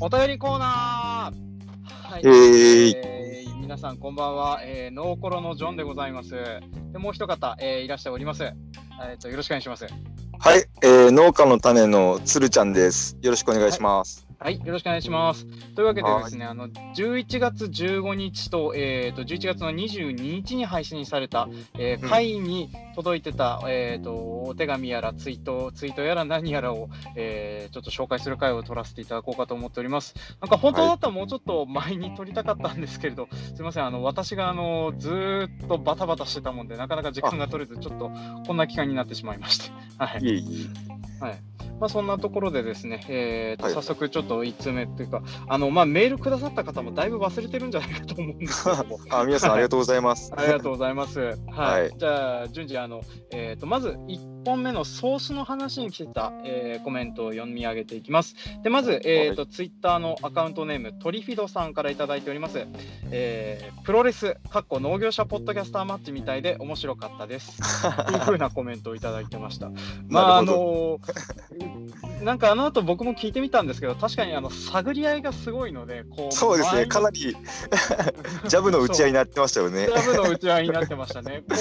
[0.00, 6.34] お便りコーナーはい、えーえー皆さんこんばんは、えー、ノーコロのジョンでございます。
[6.92, 8.44] でもう一方、えーいらしております。
[8.44, 9.86] えー、とよろしくお願いします。
[10.38, 13.16] はい、えー農家の種のつるちゃんです。
[13.22, 14.24] よろしくお願いします。
[14.28, 15.46] はい、よろしくお願いします。
[15.74, 21.48] というわけでですね、あの11月15日と,、えー、と11月の22日に配信された、
[21.78, 24.12] えーうん会に届いてた、えー、と
[24.44, 30.14] お手紙やらツイート、ツイートやら何やらを、えーちょっと紹介する回を取らせていただこうかと思っております。
[30.40, 38.10] なんか本当だったらもうちょっと前に撮りたかったんですけれど、すみません、あの私があのずーっとバタバタしてたもんで、なかなか時間が取れず、ちょっと
[38.46, 39.70] こんな期間になってしまいまして。
[39.98, 40.68] はいいえい
[41.20, 41.51] はい
[41.82, 49.00] まあ、そんなところでですね、えーとはい早速ちょっと1通目っていうか、あのまあ、メールくださった方もだいぶ忘れてるんじゃないかと思うんですけど。
[49.10, 50.30] あ、皆さんありがとうございます。
[50.36, 51.18] ありがとうございます。
[51.18, 51.36] はい。
[51.48, 58.34] はいじゃあ、順次、あの、えっ、と、まず1本目のソースの話に来てた、えーコメントを読み上げていきます。
[58.62, 62.66] で、まず、えっ、と、ツイッターのアカウントネーム、トリフィドさんからいただいております。
[63.10, 67.58] えープロレス、かっこ農業者ポッドキャスターマッチみたいで面白かったです。
[68.06, 69.70] というふうなコメントをいただいてました。
[70.08, 71.00] まあ、あの
[72.22, 77.36] なんかあの後僕も聞いてみたんですけど、確かにあの探り合いがすごいので、こう、そうですね、かなりり
[78.48, 79.92] ジャブの打ち合いになってましたよねジ。
[79.92, 81.42] ャブの打ち合いになってましたね。
[81.48, 81.54] こ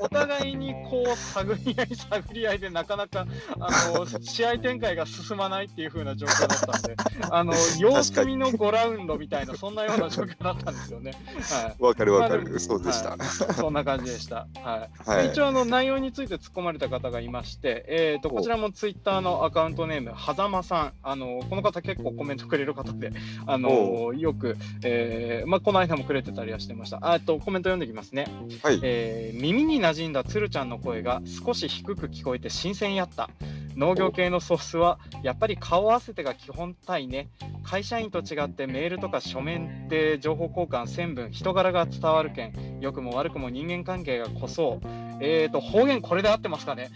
[0.00, 3.26] うお互いにこう探り合い探り合いでなかなか
[3.58, 3.68] あ
[3.98, 6.96] の試合展開が進まないっていう風な状況だったんで、
[7.30, 11.12] あの様子見の5ラウンドみたいなそんなような状況だったんですよね。
[11.50, 11.82] はい。
[11.82, 12.58] わかるわかる。
[12.60, 13.10] そうでした。
[13.10, 13.18] はい
[13.54, 14.46] そんな感じでした。
[14.62, 15.08] はい。
[15.10, 23.12] はい一応あの内容について突っ込まれた方がいまして、えー、とおこちらもツイッターのアカウントネームはざまさんあのこの方結構コメントくれる方で
[23.46, 28.26] あのよく、えーまあ、この間もくれてたりはしてましたあえっとコメント読んできますね、
[28.62, 28.80] はい。
[28.82, 33.30] えー耳に馴染んだつるちゃんの声が少し低く聞こえて新鮮やった。
[33.76, 37.28] 農業系のソースはやっぱり顔合わせてが基本体ね。
[37.62, 45.11] 会社員と違ってメールとか書面で情報交換1000分人柄が伝わるけん良くも悪くも人間関係が濃そう。
[45.22, 46.90] えーと方言これで合ってますかね？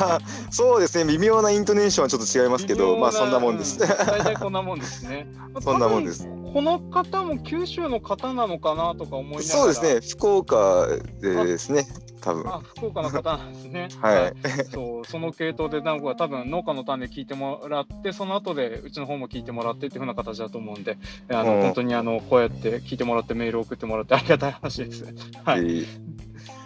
[0.50, 3.82] そうですね、微妙なイントネーションはちょっと違いますけど、まあそんなもんです。
[3.82, 5.26] う大体こんなもんですね。
[5.60, 6.28] そんなもんです。
[6.52, 9.42] この方も九州の方なのかなとか思いながら。
[9.42, 10.86] そうですね、福岡
[11.22, 11.86] ですね、
[12.20, 12.46] 多分。
[12.46, 13.88] あ福岡の方なんですね。
[14.00, 14.34] はい。
[14.70, 20.98] そうその系統でなんか多分農家の種聞いてもらってその後でうちの方も聞いてもらってっていうふうな形だと思うんで
[21.30, 21.62] あの、うん。
[21.62, 25.04] 本当にあのこうやって聞いてもらってメール送ってもらってありがたい話です。
[25.44, 26.11] はい、えー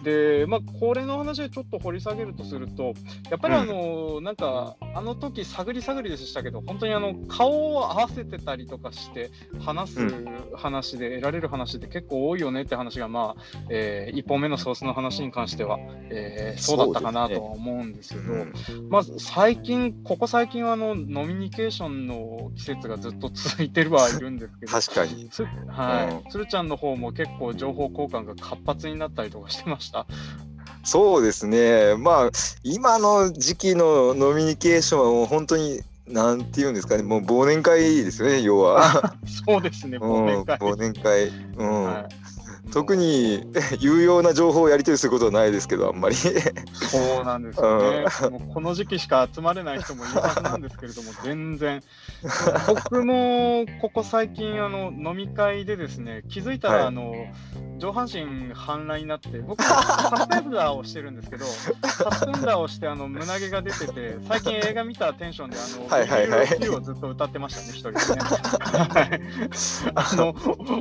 [0.06, 2.94] でまあこれの話でちょっと掘り下げるとすると
[3.28, 9.32] やっぱりあの、なんかあの時探り探りでしたけど本当にあの顔を合わせてたりとかして
[9.64, 10.24] 話すう
[10.54, 15.78] 話で得られる話って結構多いよねって話がまあ、え1本目のソースの話に関しては、
[16.10, 18.32] えーそうだったかなとは思うんですけど。
[18.32, 18.52] うん
[18.88, 25.28] まあ、最近、ここ最近はあのノミニケーションの季節がずっと続いてるはいるんですけど、確かに。
[25.30, 29.95] つはい、うんちゃんの方も結構情報交換が活発になったりとかしてました。
[30.84, 32.30] そうですね、まあ、
[32.62, 39.14] 今の時期のノミニケーションはもう本当に、なんていうんですかね、もう忘年会ですよね、要は。
[39.46, 40.58] そうですね、うん、忘年会。
[40.58, 41.28] 忘年会。
[41.56, 42.25] うんはい
[42.72, 43.42] 特に
[43.80, 46.14] 有用な情報をやり取りすることはないですけど、あんまり。
[46.14, 48.06] そうなんですよね。
[48.30, 51.82] もうこの時期しか集まれない人もいるはずなんですけれども、全然。
[52.66, 57.14] 僕もここ最近あの飲み会でですね、気づいたら、はいあの
[57.78, 61.44] 上半身半裸になって、僕サスペンダーをしてるんですけど、
[61.84, 68.02] サスペンダーをしてあの胸毛が出てて、最近映画見たテンションであの、はいはいはいをずっと歌ってましたね、一人でね。
[68.72, 69.20] はい
[69.94, 70.34] あの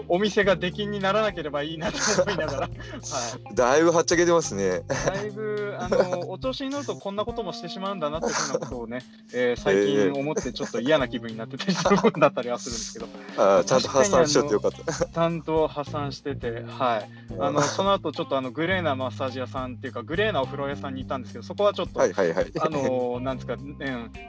[0.08, 2.60] お店が出禁にならなければいいなと思いながら。
[2.62, 4.82] はいだいぶはっちゃけてますね。
[4.88, 9.04] だいぶあのお調子に乗るとこんなこともしてしまうんだなっていうふうなことをね、
[9.34, 15.06] えー最近思ってちょっと嫌な気分になってたりするだったりはするんですけど、あーちゃんと発散しようってよかった。
[15.06, 17.10] ちゃんと破産してて、はい、
[17.40, 22.52] あのその後ちょっとあのグレーなマッサージ屋さんっていうか、グレーなお風呂屋さんに行ったんですけど、そこはちょっと、はいはいはい。
[22.60, 23.78] あのなんですか、うん、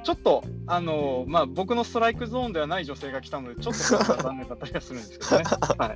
[0.04, 5.44] ちょっと、あのまあ、僕のストライクゾーンではない女性が来たので、ちょっと残念だったりはするんですけどね。
[5.78, 5.87] は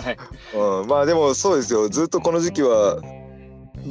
[0.00, 0.18] いはい
[0.68, 3.00] うん、まあでもそうですよ、ずっとこの時期は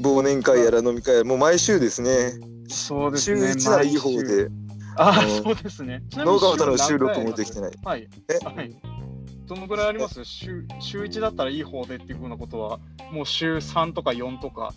[0.01, 2.33] 忘年会やら飲み会もう毎週ですね。
[2.67, 3.51] 週そうですね。
[3.51, 4.49] 1ならいい方で、
[4.97, 6.03] あうんそうですね。
[6.11, 7.71] 農家のための週収録もできてない。
[7.83, 8.07] はい。
[8.29, 8.45] え？
[8.45, 8.75] はい。
[9.45, 10.25] どのぐらいあります？
[10.25, 12.79] 週週1だったらいい方でっていうふうなことは、
[13.11, 14.73] もう週3とか4とか、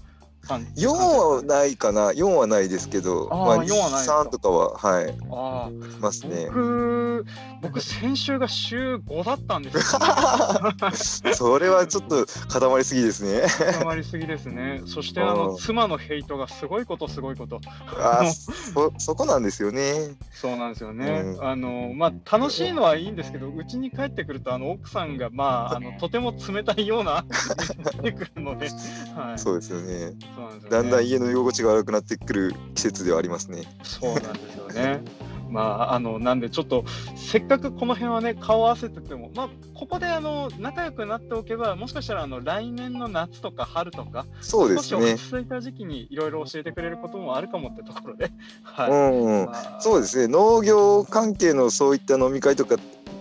[0.77, 2.13] 4はないかな。
[2.13, 5.15] 4はないですけどあーまあ、4はないですか？3とかははい。
[5.31, 5.71] あ
[6.01, 6.47] ますね。
[6.47, 7.27] 僕、
[7.63, 9.83] 僕、先週が週5だったんですよ、
[11.35, 13.43] それはちょっと固まりすぎですね。
[13.73, 14.83] 固まりすぎですね。
[14.87, 15.57] そして、あの、うん。
[15.59, 17.61] 妻のヘイトがすごいこと、すごいこと。
[17.99, 18.33] あー
[18.73, 20.17] そそこなんですよね。
[20.33, 21.07] そうなんですよね。
[21.07, 21.45] うん。
[21.47, 27.25] あの、まあ、楽しいのはいいんですけど、うちに帰ってくると、あの、奥さんが、まあ、あの、とても冷たいような、
[28.03, 28.69] 出てくるので、
[29.15, 29.39] はい。
[29.39, 30.71] そうですよねそうなんですよね。
[30.71, 33.63] だんだん家の居心地が悪くなってくる季節ではありますね。
[33.83, 35.03] そうなんですよね。
[35.51, 36.85] まあ、あの、なんで、ちょっと、
[37.17, 48.31] せっかくこの辺はね、顔合わせてても、まあ、ここで、あの、仲良くなっておけば、もしかしたら、あの、来年の夏とか春とか、そうで少しすね落ち着いた時期にいろいろ教えてくれることもあるかもってところで、
[48.63, 48.91] はい。
[48.93, 49.81] うん、まあ。
[49.81, 50.29] そうですね。
[50.29, 52.77] 農業関係のそういった飲み会とか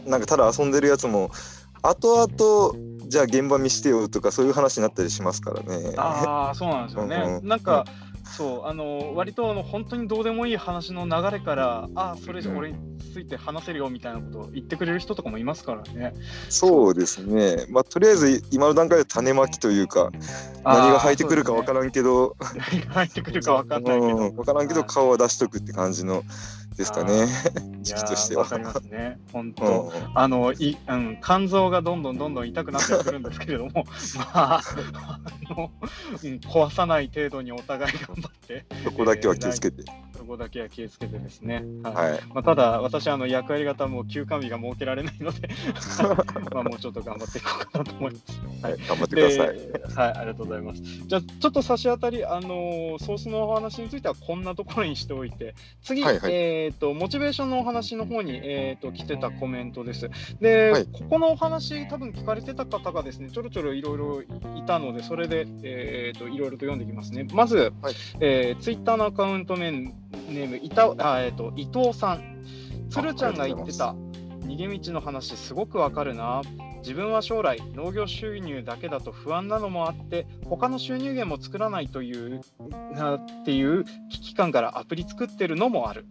[0.05, 1.31] なんかただ遊んでるやつも
[1.81, 5.94] 後々じゃあ現場見してよとかそういう話になったりしますからね。
[5.97, 7.15] ああ、そうなんですよね。
[7.15, 7.85] うんうんなんか、
[8.38, 12.77] そう、あの、割とあの本当にどうでもいい話の流れから、ああ、それじゃ俺に
[13.13, 16.13] ついて話せるよみたいなことを言ってくれる人とかもいますからね。
[16.50, 17.65] そうですね。
[17.69, 20.12] まあとりあえず今の段階で種まきというか
[20.63, 22.57] 何が生えてくるかわからんけど、らん。
[22.71, 24.17] 何が入ってくるかわかんないけど。
[24.17, 26.23] うんわからんけどはい顔は出しとくって感じの
[26.79, 27.27] ですかね。
[27.83, 29.19] 時期としてはわかりますね。
[29.33, 29.65] 本う当。
[29.65, 33.83] んあのい、うん、肝臓がどんどんどんどん痛くなってくるんですけれども、
[34.33, 39.83] まあ、あの、うん、壊さない程度にお互い頑張って、そこだけは気をつけて。
[39.83, 41.63] そこだけは気をつけてですね。
[41.83, 42.21] はいはい。
[42.33, 45.49] まあ、ただ、私はあの役割型も休館日が設けられないので、
[46.53, 48.41] まあもうちょっと頑張っていこうかなと思います。
[48.61, 49.57] はい、頑張ってください。
[49.57, 50.81] ではい、ありがとうございます。
[50.81, 60.09] じゃあ、ちょっと差し当たり、あのーソースのお話についてはこんなところにしておいて、次、はいはいえっ、と、モチベーションのお話の方に、えっ、と、来てたコメントです。
[60.39, 67.27] で、はいここのお話、多分聞かれてた方がですね、ちょろちょろいろいろいたので、それで、えっ、と、いろいろと読んでいきますね。
[67.33, 69.93] まず、はいえツイッターのアカウントネーム、
[70.29, 72.39] ネームいたあえっ、と、伊藤さん。
[72.89, 73.94] 鶴ちゃんが言ってた
[74.41, 76.41] 逃げ道の話すごくわかるな。
[76.79, 82.41] 自分は将来農業収入だけだと不安なのもあって他の収入源も作らないという
[82.94, 86.06] なっていう危機感からアプリ作ってるのもある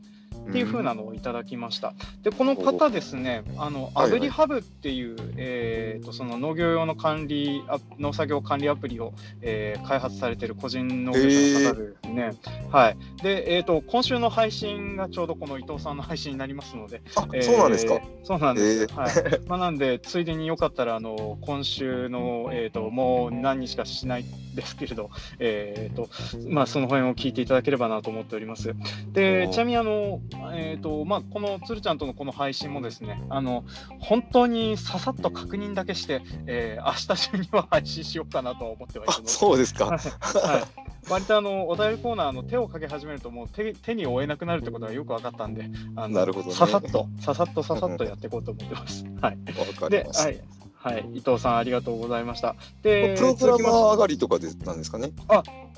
[0.49, 1.95] っていう風なのをいただきました。
[2.23, 9.13] でこの方ですね、あのはいはいアグリハブっていう、えー、とその農業用の管理ア農作業管理アプリを、
[9.43, 12.31] えー開発されてる個人農業者の方ですね。
[12.71, 12.97] はい。
[13.23, 18.01] でえっ、と今週の配信がちょうどこの伊藤さんの配信になりますので、あ、えーそうなんですか。
[18.25, 18.89] そうなんですよ。
[18.91, 19.41] えはい。
[19.47, 24.25] まあなんでついでによかったらあの今週のえっ、ともう何日かしない
[24.55, 26.09] ですけれど、えっ、と
[26.49, 28.75] まあその辺を聞いていただければなと思っております。
[29.13, 30.21] でちなみにあの
[30.55, 33.65] えっ、とまあこのつるちゃんとのこの配信もですね、あの
[34.01, 39.29] 本当にささっと確認だけして、えー、明日中には配信しようかなとは思ってはいるあの、で。
[39.31, 39.87] そうですか。
[39.87, 49.05] はい、割とあのお便りコーナーの手をかけ始めるともう手手に負えなくなるってことがよく分かったんで、あのなるほどねささっとささっとささっとやっていこうと思ってます。
[49.21, 49.39] はい。
[49.59, 50.31] わかりで、は。
[50.31, 50.41] い。
[50.81, 52.55] はい、伊藤さんありがとうございました。
[52.83, 55.11] で、プログラマー上がりとかでなんですかね？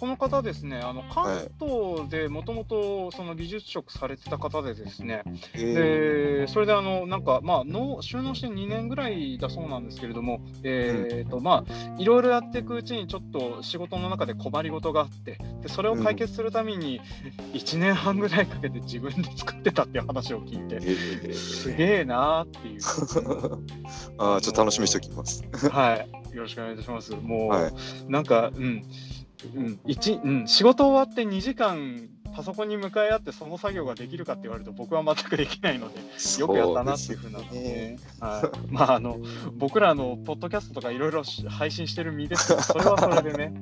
[0.00, 17.02] この方ですね、あの関東でもともとその技術職されてた方でですね、えでそれであのなんかまあの収納して2年ぐらいだそうなんですけれども、えーとまあいろいろやっていくうちにちょっと仕事の中で困りごとがあって、でそれを解決するために
[17.52, 20.78] 1年半ぐらいかけて自分で作ってたっていう話を聞いて、
[21.28, 22.80] えすげえなーっていう。
[24.16, 25.42] あーちょっと楽しみにしておきます。
[25.70, 27.12] はい、よろしくお願いいたします。
[27.14, 27.72] もう、はい
[28.08, 28.84] なんか、うん、
[29.54, 32.08] うん、一、うん、仕事終わって2時間。
[32.34, 36.00] パソコンに向かい合ってその作業ができるかって言われると僕は全くできないので
[36.38, 39.18] よくやったなっていうふうな、そうですねはい、まああの
[39.54, 43.52] 僕らのポッドキャストとかいろいろ配信してる身ですけど それはそれでね、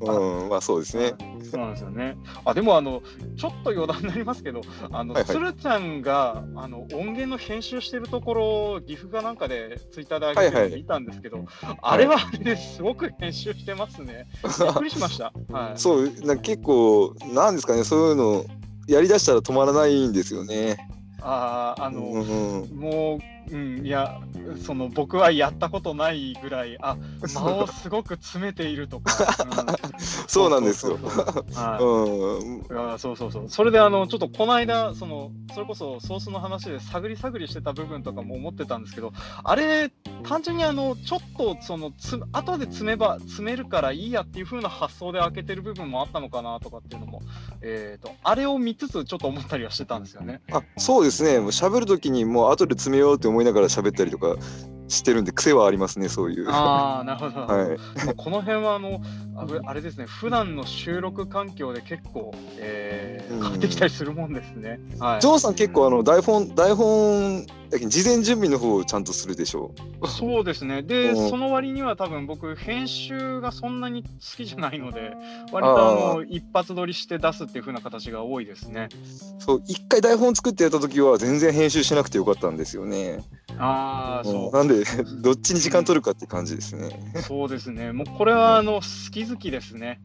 [0.00, 1.14] はい、うん、まあそうですね。
[1.50, 2.16] そうなんですよね。
[2.44, 3.02] あでもあの
[3.36, 4.60] ちょっと余談になりますけど、
[4.92, 11.44] あの、はいはいつるちゃんがあの音源の編集してるところを岐阜かなんかでツイッターで上げて見たんですけど、
[11.82, 14.26] あれはあれですごく編集してますね。
[14.44, 15.32] びっくりしました。
[15.50, 15.78] はい。
[15.78, 18.44] そう、な結構、なんですかね、そういうの、
[18.88, 20.78] やりだしたら止まらないんですよね。
[21.20, 24.20] あーあの、うん、もう、うん、いや、
[24.64, 26.96] その僕はやったことないぐらい、あ
[27.34, 29.12] 間をすごく詰めているとか、
[29.44, 30.98] う んそうなんですよ。
[30.98, 33.48] そうそうそうそうそうそう。
[33.48, 39.90] それであのちょっとこの間そのそれこそソースの話で探り探りしてた部分とかも思ってたんですけど、あれ
[40.22, 47.22] 単純にあのちょっとそのつ後で詰めば詰めるからいいやっていう風な発想で開けてる部分もあったのかなとかっていうのも
[47.62, 50.40] えっ、とあれを見つつちょっと思ったりはしてたんですよね。
[50.52, 54.36] あそうですね、もう喋るときにもう後で詰めようって思いながら喋ったりとか
[54.90, 56.50] 知ってるんで癖はありますねそういう。
[56.50, 57.46] ああ、なるほど。
[57.46, 57.78] はい。
[58.04, 59.00] まあこの辺はあの
[59.64, 64.80] あれですね、普段の収録環境で結構、えーうん変わってきたりするもんですね。
[64.98, 69.72] はいジョーさん結構あの台本台本事前準備の方をちゃんとするでしょ
[70.04, 70.82] そうですね。
[70.82, 75.12] で、うんその割には多分僕、編集がそんなに好きじゃないので、
[75.52, 78.88] 割とあの一発撮りして出すっていう風な形が多いですね。
[79.38, 83.20] そう一回台本作ってやった時は全然編集しなくてよかったんですよね。
[83.58, 84.84] ああ、うんそなんで
[85.22, 87.12] どっちに時間取るかって感じですね。
[87.14, 87.92] う、そうですね。
[87.92, 90.00] もうこれはあの好き好きですね。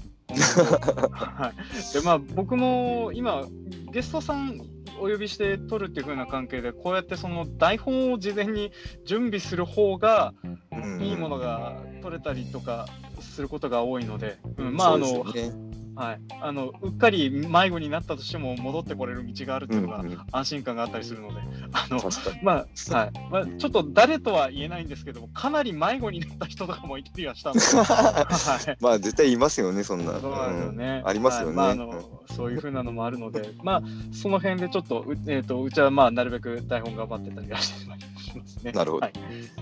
[1.11, 1.93] はい。
[1.93, 3.43] で、まあ僕も今、
[3.91, 4.61] ゲストさん
[4.99, 8.71] お呼びして撮るっていう風な関係で、こうやってその台本を事前に
[9.05, 10.55] 準備する方が、うん
[11.01, 12.87] いいものが取れたりとか
[13.19, 15.51] することが多いので、うん、まああの、ね
[15.95, 21.99] はい、あのうっかり迷子になったとしても戻ってこれる道があるっていうのが安心感があったりするので、あの。
[22.43, 30.19] まあはいまあ、ちょっと誰とは言えないんですけども、かなり迷子になった人とかもいたりはしたので、 はい、まあ絶対いますよねそんな。
[30.19, 31.01] そうなんですよね。
[31.05, 37.97] ありますよねはいまあ、あのそういうふうなのもあるので、まあ、その辺でちょっと、う,、えー、とうちはまあなるべく台本頑張ってたりはしてま
[38.45, 38.71] すね。
[38.71, 39.13] なるほどはい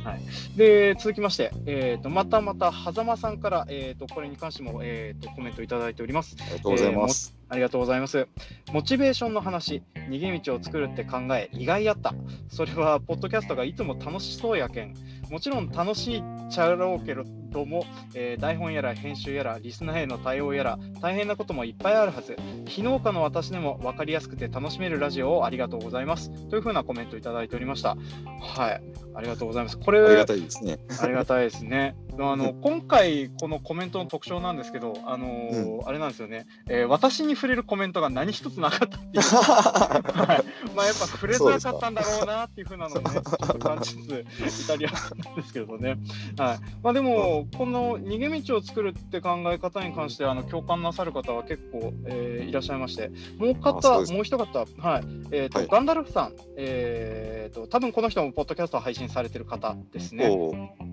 [0.04, 0.22] はい、
[0.58, 6.23] で続きまして、えー、とまたまた狭間さんから、えー、とこれに関しても、えー、とコメントいただいております。
[6.42, 7.36] ありがとうございます。
[7.54, 8.28] ありがとうございます。
[8.72, 12.16] モチベーションの話、逃げ道を作るって考え、意外やった。
[12.50, 14.96] それは、ポッドキャストがいつも楽しそうやけん。
[15.30, 22.36] もちろん楽しいっちゃろうけども、えー台本やら編集やら、リスナーへの対応やら、大変なこともいっぱいあるはず。
[22.68, 26.32] 非農家の私でも分かりやすくて楽しめるラジオをありがとうございます。
[26.50, 27.96] というふうなコメントいただいておりました。
[28.42, 28.82] はい、
[29.14, 29.78] ありがとうございます。
[29.78, 30.80] これ、ありがたいですね。
[31.00, 31.96] ありがたいですね。
[32.20, 45.98] あの 今回、このコメントの特徴なんですけど、あのーあれなんですよね、えー私に触れるコメントが何一つなかったっていう、 はい、まあやっぱ触れづらかったんだろうなっていうふうなのをね、ちょっと感じつつ、イタリアなんですけどね。
[46.38, 46.60] はい。
[46.82, 54.14] まあ、でも、この逃げ道を作るって考え方に関してあの共感なさる方は結構、えーいらっしゃいまして、もう方、です。
[54.14, 55.04] もう一方、はい。
[55.32, 55.68] えーとはい。
[55.70, 60.26] ガンダルフさん、えーと、多分この人もポッドキャストを配信されてる方ですね。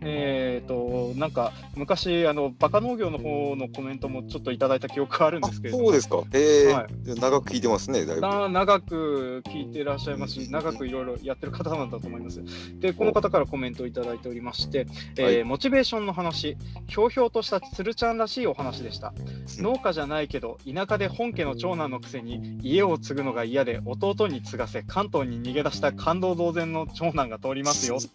[0.03, 5.85] えー、となんか昔あのバカ農業の方のコメントもちょっといただいた記憶があるんあですけれども。
[5.85, 6.23] そうですか。
[6.33, 7.21] ええはい。
[7.21, 8.21] 長く聞いてますねだいぶ。
[8.23, 12.41] な長く聞いていらっしゃいますし長くいろいろやってる方なんだと思います。
[12.79, 15.45] でこの方からコメントをいただいておりまして、えーはい。
[15.45, 16.57] モチベーションの話
[16.89, 19.13] ひょうひょうとしたつるちゃんらしいお話でした。
[19.59, 27.99] 農家じゃないけど田舎で本家の長男のくせに家を継ぐのが嫌で弟に継がせ関東に逃げ出した感動同然の長男が通りますよ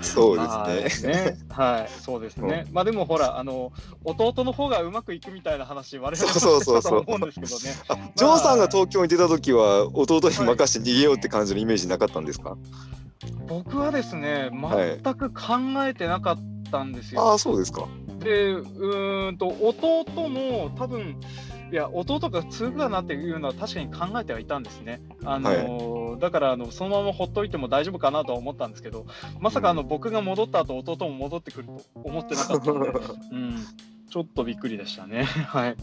[0.00, 1.12] そうまあですね。
[1.12, 2.66] ね はい、そうですね。
[2.72, 3.72] まあでもほら、あの
[4.04, 7.76] 弟の方がうまくいくみたいな話、我々もそうそうそう思うんですけどね。
[7.88, 12.56] あジョーさんが東京に出た時は弟に任せて逃げようって感じのイメージなかったんですか？
[13.46, 16.38] 僕はですね、はい全く考えてなかっ
[16.70, 17.22] たんですよ。
[17.22, 17.86] ああそうですか。
[18.20, 21.20] で、うーんと弟も多分。
[21.70, 25.02] いや弟が継ぐかなっていうのは確かに考えてはいたんですね。
[25.22, 29.04] あのーだからあのそのままほっといても大丈夫かなとは思ったんですけど、
[29.38, 32.90] まさかあの僕が戻った後弟も戻ってくると思ってなかったので、
[33.32, 33.56] うん、
[34.08, 35.24] ちょっとびっくりでしたね。
[35.48, 35.76] はい。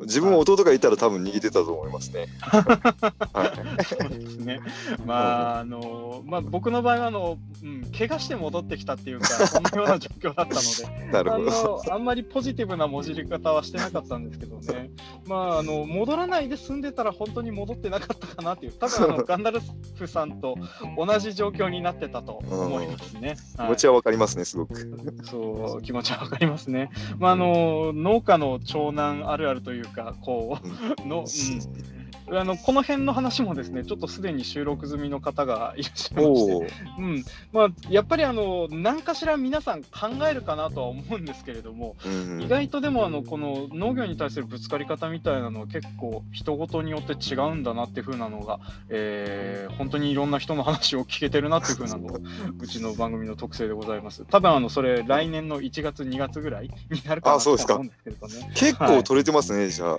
[0.00, 2.26] 自分も弟がいたら多分逃げてたと思いますね。
[2.40, 3.44] は
[3.78, 3.84] い。
[3.84, 4.60] そうですね。
[5.04, 11.06] まあ、あの、まあ、僕の場合は、あの、うん、怪我して戻ってきたっていうか、そんなような状況だったので。
[11.12, 11.82] なるあほど。
[11.86, 14.90] の、あんまりポジティブなもじり方はしてなかったんですけどね。
[15.26, 18.72] まあ、あの、戻らないで済んでたら、本当に戻ってなかったかなっていう。
[18.72, 19.60] 多分、あの、 ガンダル
[19.94, 20.56] フさんと
[20.96, 23.36] 同じ状況になってたと思いますね。
[23.56, 24.76] 気持ちはわかりますねすごく。
[25.24, 26.90] そう気持ちはわかりますね。
[27.18, 36.72] まああの農家の長男あるあるというかこうの、うん、あのこの辺の話もですねちょっとすでに収録済みの方がいらっしゃいまして。
[36.98, 52.18] うんまあ、やっぱりあの何かしら皆さん考えるかなとは思うんですけれども、うん意外とでもあのこの農業に対するぶつかり方みたいなのは結構人ごとによって違うんだなっていう風なのが、えー本当にいろんな人の話を聞けてるなっていう風なのが
[52.60, 54.24] うちの番組の特性でございます。
[54.24, 58.50] 多分あのそれ来年の1月2月ぐらいになるかなと思うんですけれどね。
[58.54, 59.98] 結構取れてますね、じゃあ。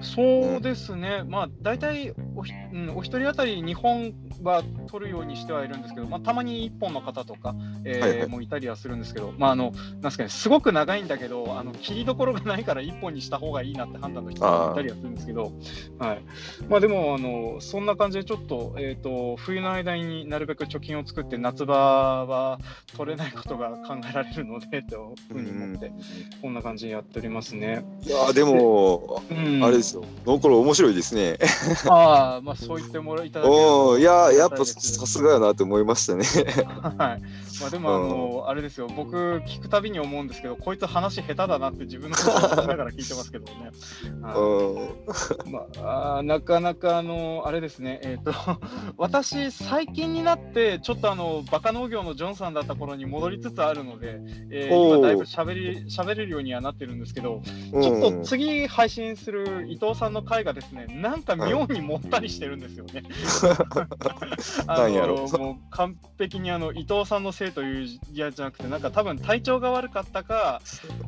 [0.00, 7.54] そうですね、まあ大体おひ、うん、お一人当たり2本は取るようにしてはいるんですけど、まあ、たまに1本の方とか、
[7.84, 15.52] えーはいはいもういたりはするんですけど、まああのなんですかね、すごく長いんだけど、あの切りどころがないから1本にした方がいいなって判断の人がいたりはするんですけど、
[15.98, 16.22] はい
[16.68, 22.58] まあ、でもあの、そんな感じでちょっと,、えー、と冬の間になるべく貯金を作って、夏場は
[22.96, 25.92] 取れないことが考えられるので というふうに思って、
[26.40, 27.84] こんな感じでやっておりますね。
[28.02, 30.04] いやーでも、うんあれですよ。
[30.24, 31.36] ノーコロ面白いですね。
[31.88, 36.24] あああ、まあそう言ってもらいただけるとおおいややっぱさすがやなって思いましたね。
[36.98, 37.22] はい。
[37.60, 43.70] まあでもあの、あれですよ、僕聞くたびに思うんですけど、こいつ話下手だなって自分のことをながら聞いてますけどね。
[44.22, 44.36] はい。
[44.36, 45.66] うんま
[46.16, 48.32] あ、なかなかあのあれですね、えー、と
[48.96, 63.02] 私、最近になってちょっとあのバカ農業のジョンさんだった頃に戻りつつあるので、えー今だいぶ喋り喋れるようにはなってるんですけど、ちょっと次配信する伊藤さんの回がですね、なんか妙にもったりしてるんですよね。
[64.66, 70.62] あのもう完璧にあの伊藤さんのせいというやじゃなくて、なんか多分体調が悪かったか、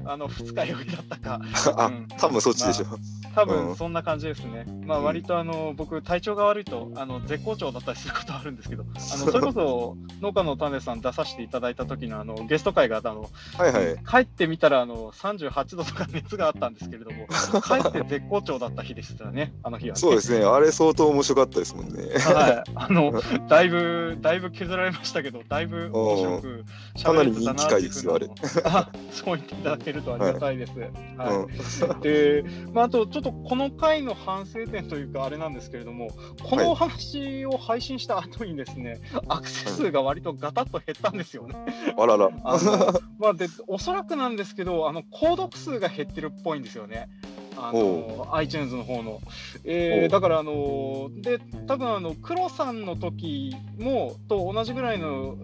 [0.04, 1.40] あの二日酔いだったか、
[1.76, 2.86] あうん多分そっちでしょ。
[3.34, 4.64] 多うん分そんな感じですね。
[4.84, 13.96] まあうん割とあの僕体調が悪いとあの絶好調だったりすることあるんですけど、 あのそれこそ農家の種さん出させていただいた時のあのゲスト会があのはいはい。
[14.04, 17.26] 帰ってみたらあの38度とか熱があったんですけれども、
[17.62, 19.52] 帰って絶好調だった日でしたね。
[19.62, 20.00] あの日は、ね。
[20.00, 20.44] そうですね。
[20.44, 22.02] あれ相当面白かったですもんね。
[22.18, 23.12] はい、あの
[23.48, 26.64] だいぶだいぶ削られましたけど、だいぶ面白く
[27.02, 30.78] かなり喋れてたな人気回ですよっていうふうなあそう言っていただけるとありがたいです。
[30.78, 36.08] はいうんで、まあ、あとちょっとこの回の反省点というかあれなんですけれども
[36.42, 41.54] このお話を配信した後にですね、アクセス数が割とガタッと減ったんですよね。
[41.96, 42.30] あらら。
[42.44, 47.08] あのまあ、でおそらくなんですけどあの購読数が減ってるっぽいんですよね。
[47.56, 49.20] あの iTunes の方の、
[49.64, 55.36] えーだからあので多分あの黒さんの時もと同じぐらいの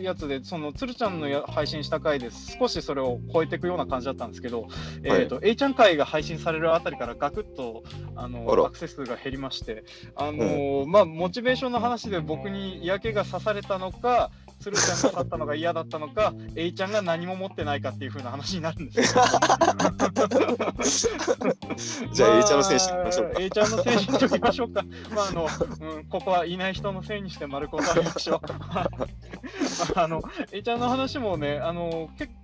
[0.00, 4.68] やつでそのつるちゃんのや配信した回で少しそれを超えていくような感じだったんですけど、
[5.02, 7.84] えー、と A ちゃん回が配信されるあたりからガクッと
[8.16, 9.84] あのアクセス数が減りまして
[10.16, 14.30] あの、まあモチベーションの話で僕に嫌気がさされたのか
[14.60, 19.24] つるちゃんが勝ったのが嫌だったのか A ちゃんが何も持ってないかっていう風な話になるんですよ。
[22.12, 24.84] じゃあ A ちゃんのせいにしてみましょうかまあ A ちゃんのせいにしましょうか。
[25.14, 25.48] まああの、
[25.80, 28.40] うん、ここはいない人のせいにして丸く収めましょう。
[28.74, 28.88] あ
[30.62, 32.43] ちゃんの話もね、あの結構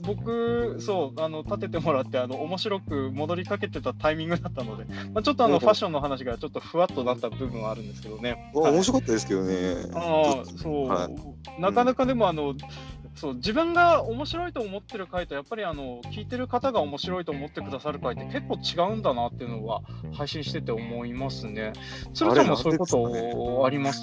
[0.00, 8.50] 僕そうあの立ててもらってあの面白く戻りかけてたタイミングだったので、まあ、ちょっとあのうんファッションの話がちょっとふわっとなった部分はあるんですけどね。
[8.54, 9.76] まあはい面白かったですけどね。
[9.94, 11.08] ああそう、は
[11.58, 12.54] なかなかでもあの、
[13.14, 19.82] そう自分が面白いと思ってる回とやっぱりあの聞いてる方が面白いと思ってくださる回って結構違うんだなっていうのは
[20.14, 21.72] 配信してて思いますね。
[22.14, 24.02] つるちゃんもそういうことあります？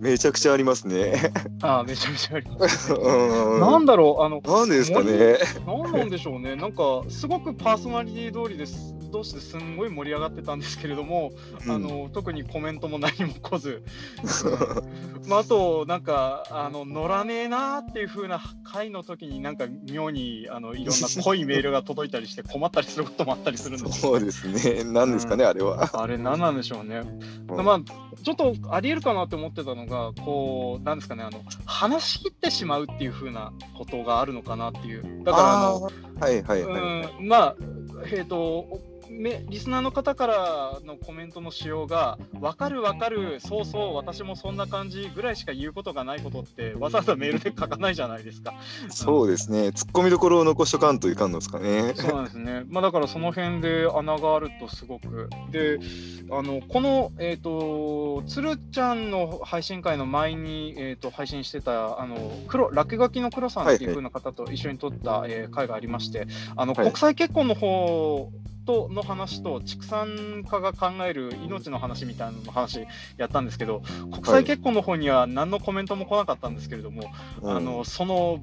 [0.00, 1.30] めちゃくちゃありますね。
[1.62, 2.98] ああめちゃめちゃあります、ね。
[3.04, 5.38] うんなんだろうあのなんでですかね。
[5.66, 11.32] なんなんでしょうね、なんかすごくパーソナリティ通りです同士ですんごい盛り上がってたんですけれども、
[11.68, 13.82] あの特にコメントも何も来ず、
[15.22, 24.84] う んまあ、あとなんかあの乗らねえなーっていう風な回の時になんか妙にあのいろんな濃いメールが届いたりして困ったりすることもあったりするんですよそうですね。
[24.90, 25.90] なんですかね、あれは。
[25.92, 27.02] あれ何なんでしょうね。
[27.48, 27.80] うんまあ
[28.22, 35.90] ちょっとありえるかなって思ってたのがこうなんですかねあの話し切ってしまうっていう風なことがあるのかなっていうだからあのは
[36.30, 36.82] いはいはい。
[37.18, 37.56] うんまあ
[38.12, 48.54] えっ、とめリスナーの方からのコメントの仕様が分かる分かるそうそう私もそんな感じぐらいしか言うことがないことってわざわざメールで書かないじゃないですか。
[48.88, 49.68] そうですね。
[49.68, 51.92] 突っ込みどころを残しとかんといかんのですかね。
[51.96, 52.62] そうなんですね。
[52.68, 55.28] まあだからその辺で穴があるとすごく。
[55.50, 55.78] で、
[56.30, 62.16] あのこのえっ、とつるちゃんの配信会の前にえっ、と配信してたあの
[62.48, 68.30] 黒落書きの黒さんっていう風な方と一緒に撮った、えー会がありまして、あのはい国際結婚の方
[68.70, 77.10] との話と畜産家が考える命の話みたいなの話やったんですけど、国際結婚の方には何のコメントも来なかったんですけれども、
[77.42, 78.40] うんあのその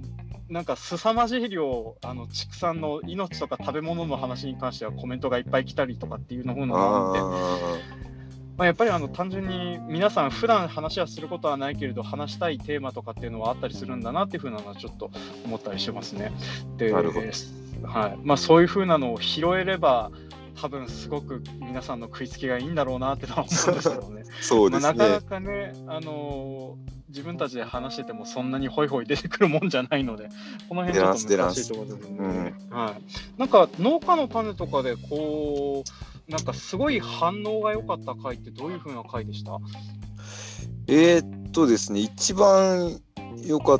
[0.49, 8.07] なんか凄まじい量あの畜産の命とか食べ物の話に関してはコメントがいっぱい来たりとかっていうのもあってあ
[8.55, 15.11] まあ、やっぱりあの単純に皆さん普段話はすることはないけれど話したいテーマとかっていうのはあったりするんだなっていうふうなのはちょっと
[15.45, 16.31] 思ったりしてますね。
[16.77, 17.27] でなるほど
[17.83, 20.11] はいまあ、そういうふうなのを拾えれば
[20.59, 24.23] 多分すごく皆さんの食いつきがいいんだろうなってのは思うんですけどね。
[24.23, 25.21] ー そうですまあ、なかなね。
[25.21, 30.27] かね、あのー自分たちで話しててもそんなにホイホイ出てくるもんじゃないので、
[30.67, 32.53] この辺ちょっと難しいところですね。
[32.69, 35.83] はい、なんか農家の種とかでこ
[36.27, 39.57] う、なんかすごい反応が良かった回ってどういう風な回でした？
[40.87, 42.99] えーっとですね、一番
[43.45, 43.79] よか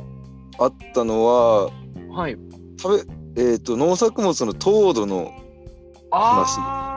[0.58, 1.70] あったのは、
[2.10, 2.36] はい。
[2.80, 5.32] 食べ、えーっと、農作物の糖度の、
[6.10, 6.58] 話。
[6.60, 6.87] あ、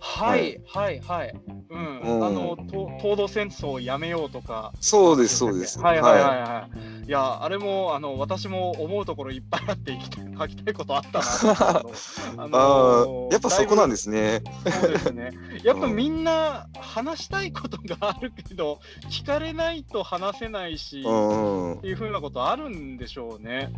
[0.00, 1.34] はいはいはい。
[1.70, 2.00] うん。
[2.00, 4.72] うんあの、と東土戦争をやめようとか。
[4.80, 5.78] そうです、そうです。
[5.78, 7.04] はいはいはいはい。
[7.04, 11.92] いいや、あれも、あの、私も思うところいっぱいあって、きた 書きたいことあったなと
[12.38, 14.42] ああやっぱそこなんですね。
[14.80, 15.32] そうですね。
[15.62, 23.72] やっぱみんな話したいことがあるけど、聞かれないと話せないし、うんっていうふうなことあるんでしょうね。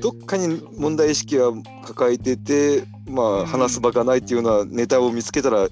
[0.00, 1.52] どっかに問題意識は
[1.84, 5.65] 抱えてて、まうんあ、話す場がないっていうようなネタを見つけたら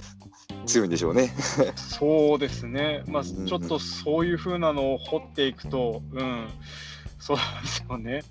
[0.66, 1.33] 強いんでしょうね。
[1.76, 3.02] そうですね。
[3.07, 6.48] まあ、うんちょっとそういうふうなのを掘っていくと、うん。
[7.24, 8.22] そうですよね。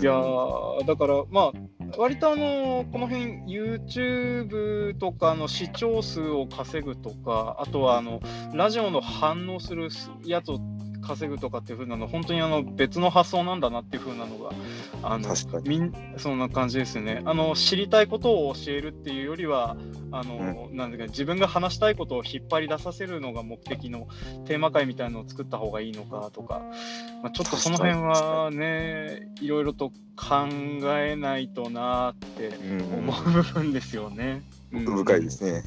[0.00, 1.52] いやーだからまあ
[1.98, 8.22] 割とあのこの辺 YouTube とかの視聴数を稼ぐとかあとはあの
[8.54, 9.90] ラジオの反応する
[10.24, 10.58] やつを
[11.02, 14.52] 稼ぐとかっていう風なの本当にあの別の発想なんだなっていう風なのが
[15.02, 15.68] あの確かに。
[15.68, 19.76] みんそんな感じですねあの知りたいことを教えるっていうよりは
[20.12, 24.08] あの、なんだか自分が話したいことを引っ張り出させるのが目的の
[24.44, 26.62] テーマ会みたいのを作った方がいいのかとか、
[27.22, 30.46] まあ、ちょっとその辺はねいろいろと考
[30.98, 34.42] えないとなーってうん思う部分ですよね。
[34.72, 35.62] 奥深いですね。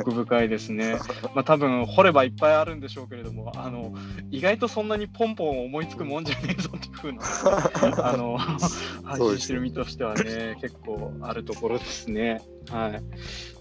[0.00, 0.98] 奥深いですね。
[1.34, 3.94] まあ多分掘ればいっぱいあるんでしょうけれども、あの
[4.30, 7.22] 意外とそんなにポンポン思いつくもんじゃねえぞっていうふうな
[8.12, 12.42] あの配信してる身としてはね結構あるところですね。
[12.68, 13.02] はい。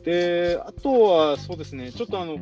[0.07, 2.37] であとはそうですねちょっとあの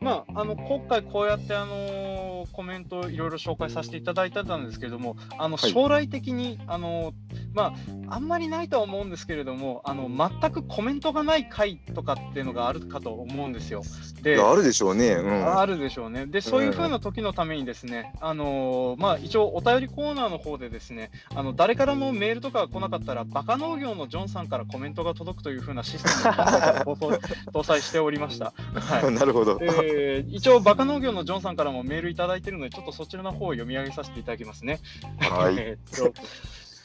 [0.00, 7.14] まああの今回こうやってあのコメントいろいろ紹介させていただいてたんですけれども、あのはい将来的にあの
[7.54, 7.74] ま
[8.08, 13.82] ああんまりないとは思うんですけれども、あの全くコメントがない回とかっていうのがあるかと思うんですよ。
[14.22, 15.12] であるでしょうね。
[15.12, 15.58] うん。
[15.58, 16.26] あるでしょうね。
[16.26, 26.28] で、そういう風な時のためにですね、あのーまあ、一応お便りコーナーの方でですね、あの誰からもメールとかが来なかったら、バカ農業のジョンさんからコメントが届くという風なシステ
[26.84, 26.96] ムを
[27.52, 28.52] 搭載しておりました。
[28.74, 29.10] はい。
[29.12, 29.58] なるほど。
[29.62, 34.80] えー一応、バカ農業のジョンさんからもメールいただいているので、ちょっとそちらの方を読み上げさせていただきますね。
[35.18, 35.56] はい。
[35.58, 36.20] えーっと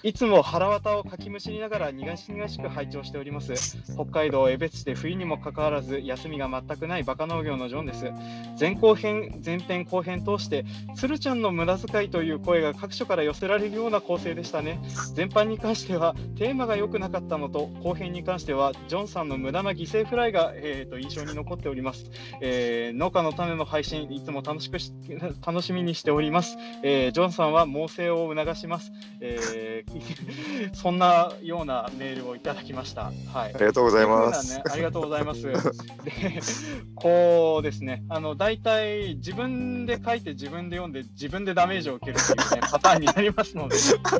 [0.03, 3.53] いつも腹渡をかきむしりながら苦し苦しく拝聴しております。
[3.93, 8.11] 北海道江別市で冬にもかかわらず休みが全くないバカ農業のジョンです。
[8.59, 14.79] 前後編、前編後編通して、鶴ちゃんの無駄遣いという声が各所から寄せられるような構成でしたね。
[15.15, 22.09] 前半に関してはテーマが良くなかったのと、後編に関してはジョンさんの無駄な犠牲フライが、えー、と印象に残っております。
[22.41, 24.91] えー農家の種の配信、いつも楽しくし
[25.45, 26.57] 楽しみにしております。
[26.81, 28.91] えージョンさんは猛省を促します。
[29.19, 29.90] えー
[30.73, 33.11] そんなようなメールをいただきました。
[33.33, 33.57] はいあ。
[33.57, 34.55] りがとうございます。
[34.57, 35.41] ね、ありがとうございます。
[35.43, 35.53] で、
[36.95, 43.75] こうですね、あの大体自分で書いて自分で読んで自分でダメージを受けるっていうねパターンになりますので、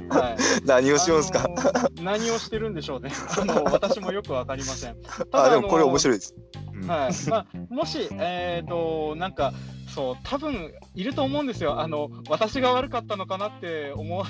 [0.09, 0.35] はい。
[0.65, 1.43] 何をしようんすか？
[1.43, 3.11] あのー何をしてるんでしょうね。
[3.39, 4.95] あの私もよくわかりません。
[5.31, 5.99] あ、でもこれ面い。
[5.99, 6.35] 白いです。
[6.73, 7.29] うんはい。
[7.29, 9.53] まあもしえっ、となんか
[9.93, 11.79] そう多分いると思うんですよ。
[11.79, 14.25] あの私が悪かったのかなって思っ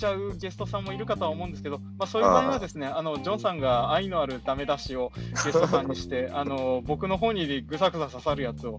[0.00, 5.12] ちゃうゲストさんもいるかとは思うんですけど、まあそういう場合はですね、あのジョンさんが愛のあるダメ出しを
[5.44, 8.78] ゲストさんにして、あの僕の方にぐさぐさ刺さるやつを、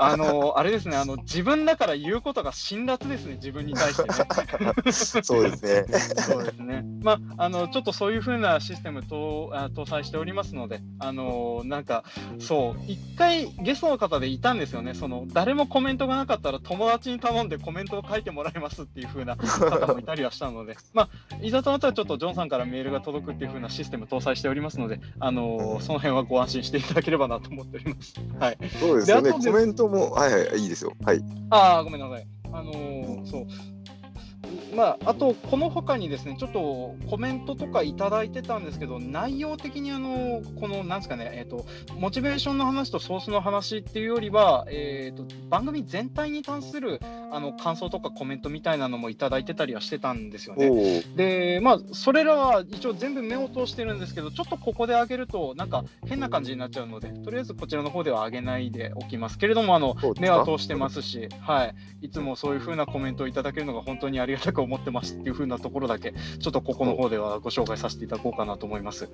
[0.00, 4.08] あの あれですね、あの自分だから言うことが辛辣ですね、自分に対してね。
[5.22, 5.84] そうですね。
[6.22, 6.84] そうですね。
[7.02, 12.04] まあ、あの、ちょっとそういう風なシステムとあ搭載しておりますので、あのなんか、
[12.38, 14.94] そう、一回ゲストの方でいたんですよね。
[14.94, 20.61] その、誰もコメントがなかったら友達に頼んでコメントを書いてもらいますっていう風な方もいたりはしたので、
[20.92, 21.08] まあ、
[21.40, 28.14] いざとなったらちょっとジョンさんからメールが届くっていう風なシステム搭載しておりますので、あのその辺はご安心していただければなと思っております。
[28.38, 28.58] はい。
[28.80, 29.32] そうですよね。
[29.32, 30.92] コメントも、はいはい、いいですよ。
[31.04, 31.22] はい。
[31.50, 32.26] ああ、ごめんなさい。
[32.52, 33.46] あのーそう。
[34.74, 41.66] まあ、あと、この他にですね、ちょっとコメントとかいただいてたんですけど、内容的にあの、この、なんですかね、えっ、と、
[41.98, 51.02] モチベーションの話とソースの話っていうよりは、えっ、と、番組全体に関する、あの、感想とかコメントみたいなのもいただいてたりはしてたんですよね。
[51.16, 69.08] で、まあ、それらは一応全部目を通してるんですけど、ちょっとここで上げると、なんか変な感じになっちゃうので、とりあえずこちらの方では上げないでおきますけれども、あの、目は通してますし、はい、いつもそういう風なコメントをいただけるのが本当にありがたく思ってますっていう風なところだけ、ちょっとここの方ではご紹介させていただこうかなと思います。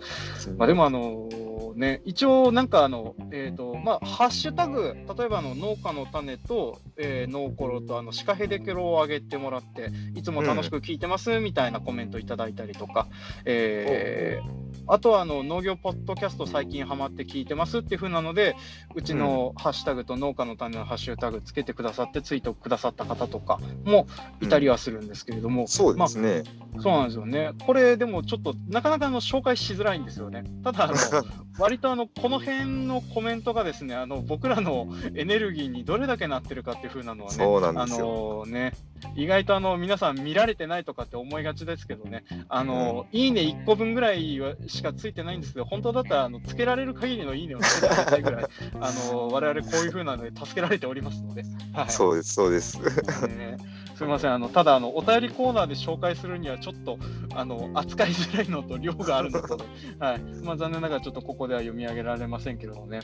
[0.56, 1.28] まあ、でも、あの
[1.76, 13.06] ね、一応、なんかあの、えっ、と、まあ、ハッシュタグ、例えばあの農家の種と、えー、ノーコロとあのシカヘデケロを上げてもらって、いつも楽しく聞いてますみたいなコメントいただいたりとか、
[13.44, 18.56] えーあとはあの農業ポッドキャスト最近ハマって聞いてますっていう風なので、
[18.94, 24.06] うちのハッシュタグと農家の種のハッシュタグつけてくださってツイートくださった方とかも
[24.40, 26.42] いたりはするんですけれども、そうですね。
[26.80, 27.52] そうなんですよね。
[27.66, 30.44] これでもちょっとなかなかあの紹介しづらいんですよね。
[30.62, 30.94] ただあの
[31.58, 38.44] 割とあのこの辺のコメントがですね、あの僕らのエネルギーにどれだけなってるかっていう風なのはね、そうなんあですよ。
[38.46, 38.72] のね
[39.16, 48.44] 意外とあの皆さん見られてないとかって思いがちですけどね、あの、うん、いいね1個分ぐらいしかついてないんですけど、本当だったらあのつけられる限りのいいねをつけてあげたいぐらい、
[48.80, 51.44] あの我々こういう風なので助けられておりますので。
[51.72, 52.80] はい、そうです、そうです。
[53.28, 53.56] ね。
[53.98, 57.00] すみません、あのただあの、お便りコーナーで紹介するには、ちょっと
[57.34, 59.54] あの扱いづらいのと量があるので、
[59.98, 60.20] はい。
[60.44, 63.00] まあ、残念ながらちょっとここでは読み上げられませんけれどもね、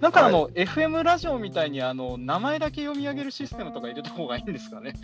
[0.00, 4.94] なんかあの、はい、FM ラジオみたいにあの名前だけ読み上げるシステムとか入れた方がいいんですかね。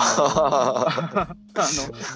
[0.00, 1.64] あの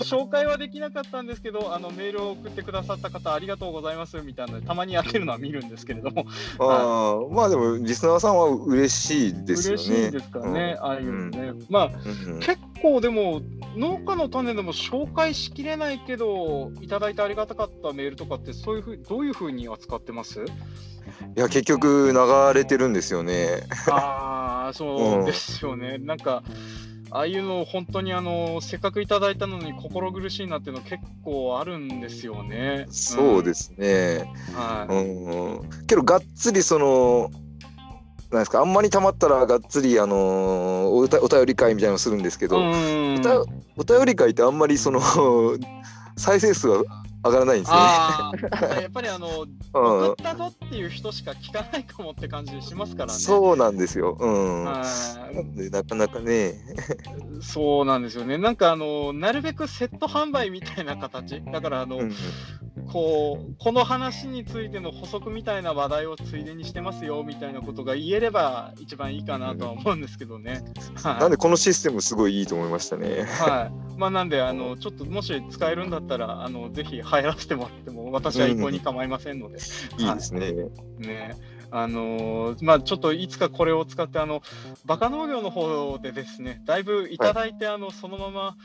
[0.04, 6.26] 紹介はできなかったんですけど、あのメールを送ってくださった方、ありがとうございますみたいなたまにやってるのは見るんですけれども。
[6.58, 9.82] あまあでも、リスナーさんは嬉しいですよね。
[9.84, 11.38] 嬉しいですかね、うん、ああいうね。
[11.38, 11.90] うん、まあ、
[12.26, 13.42] うん、結構でも、
[13.76, 20.44] 農家の種でも紹介しきれないけど、いただいてありがたかったメールとかって、そういうふうどういうふうに扱ってます？
[20.44, 20.46] い
[21.36, 23.62] や、結局、流れてるんですよね。
[23.90, 25.96] ああ、そうですよね。
[26.00, 26.42] うん、なんか
[27.16, 32.84] ああいうの本当にあのせっかくいただいたのに心苦しいなっていうの結構あるんですよね。
[32.90, 34.30] そうですね。
[34.50, 34.94] うん、はい。
[34.94, 35.86] うん。
[35.86, 37.30] けどがっつりその
[38.30, 40.18] なんですかあんまりたまったらがっつり、あのー、
[40.88, 45.00] おお便り会みたいなのするんですけど、お便り会ってあんまりその
[46.18, 46.84] 再生数は
[47.26, 48.80] 上がらないんですよね。
[48.82, 49.28] やっぱりあの、
[49.72, 53.18] 送ったぞっていう人しか聞かないかもって感じしますからね。
[53.18, 54.16] そうなんですよ。
[54.18, 54.64] うん。
[54.64, 54.82] な
[55.40, 56.54] んでなかなかね。
[57.40, 58.38] そうなんですよね。
[58.38, 61.42] なんかあの、なるべくセット販売みたいな形。
[61.44, 62.12] だからあの、うん、
[62.92, 70.62] こう、この話についての補足みたいな話題をついでにしてますよみたいなことが言えれば一番いいかなとは思うんですけどね。
[70.90, 73.24] うん、はい、なんでこのシステムすごいいいと思いましたね。
[73.24, 73.98] はい。
[73.98, 79.58] まあなんで、あの、ちょっともし使えるんだったら、あの、ぜひ入らせてもらっても、私は一向に構いませんので。
[79.98, 80.52] うん、いいですね。
[80.98, 81.36] ね。
[81.70, 84.42] あのー、まあ、ちょっといつかこれを使ってあの
[84.84, 88.56] バカ農業の方でですねだいぶいただいて、はい、あのそのまま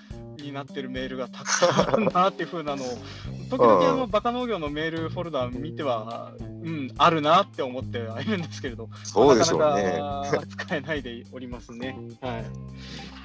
[0.41, 2.87] になってるメールがたくさんあるなっていうふうなのを
[3.49, 6.31] 時々あのバカ農業のメールフォルダ見ては、
[6.63, 8.89] うん、あるなって思ってはいるんですけれど。
[9.03, 9.83] そうでしょうね。
[9.83, 11.97] なかなか使えないでおりますね。
[12.21, 12.45] はい。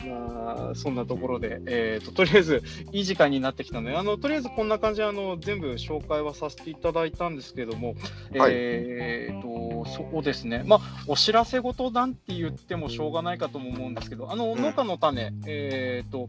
[0.06, 7.94] まあ、そんなところで、えーと、とりあえずいい時間になってきたので、あのとりあえずこんな感じであの全部紹介はさせていただいたんですけれども、
[8.36, 16.28] はい、えーと、そうですね、まあ、お知らせ事なんて言ってもしょうがないかとも思うんですけど、あの農家の種、うん、えーと、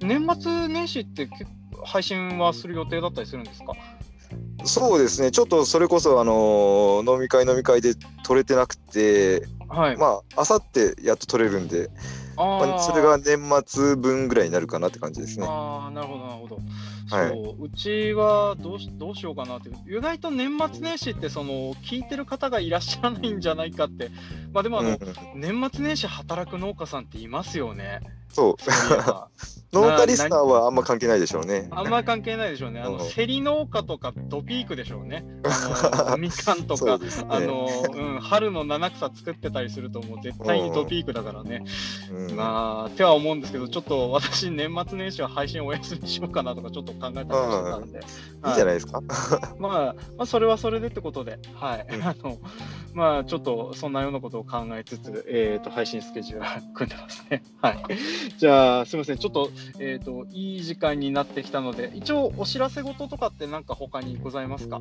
[0.00, 1.28] 年末年始って
[1.84, 3.74] 配信はする予定だったりするんですか？
[4.64, 7.94] そうですね、ちょっとそれこそ、あの飲み会、飲み会で
[8.24, 11.90] 取れてなくて、はい、まあ、あさってやっと取れるんで、
[12.36, 15.46] まあ、それが年末分ぐらいになるかなって感じですね。
[15.48, 16.58] あなるほど、なるほど。
[17.10, 24.10] はい、うちはどうしどうしようかなって意外と年末年始ってその聞いてる方がいらっしゃらないんじゃないかって
[24.52, 24.98] まあでもあの、うん、
[25.34, 28.00] 年末年始働く農家さんっていますよね。
[28.32, 28.54] そう。
[29.72, 31.66] 農家リスナーはあんま関係ないでしょうね。
[31.70, 32.80] あんま関係ないでしょうね。
[32.80, 35.24] あの、セリ農家とかドピークでしょうね。
[35.44, 41.64] あのみかんとか、ね、あの、うん、春の七草作ってたりするともう絶対にドピークだからね。
[42.12, 47.98] うん、まあ、っては思うんですけど、ちょっと私年末年始は配信お休みしようかなとかちょっと考えたりしてたんで。
[47.98, 49.00] いいじゃないですか。
[49.58, 51.86] まあ、まあ、それはそれでってことで、はい。
[51.94, 52.36] うん、あの、
[52.92, 57.42] まあ、ちょっとそんなようなことを考えつつ、えっ、ー、と、配信スケジュールは組んでますね。
[57.62, 57.76] はい。
[58.38, 59.18] じゃあ、すみません。
[59.18, 64.80] ちょっと、えっ、ー、と、いい時間になってきたので、一応、お知らせ事とかって何か他にございますか？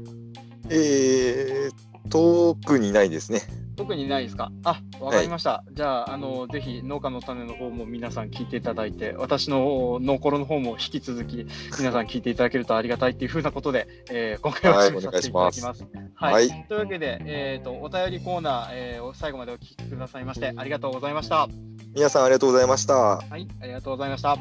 [0.69, 3.41] えー、特にないですね。
[3.77, 4.51] 特にないですか？
[4.63, 5.49] あ、わかりました。
[5.51, 11.47] はい、じゃあ、あの、ぜひ農家の種の方も皆さん聞いていただいて、私のノーコロの方も引き続き
[11.79, 15.85] 皆さん聞いていただけるとありがたいっていうふうなことで、えー、今回は締めさせていただきます。
[16.15, 16.33] はい。
[16.33, 21.47] はい、というわけで、えっ、ー、と、お便りコーナー、えー、最後までお聞きくださいましてありがとうございました。
[21.95, 22.93] 皆さんありがとうございました。
[22.93, 24.37] はい、ありがとうございました。